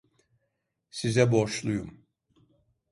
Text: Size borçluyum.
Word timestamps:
Size 0.89 1.31
borçluyum. 1.31 2.05